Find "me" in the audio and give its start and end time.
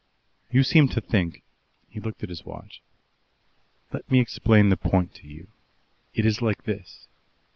4.09-4.19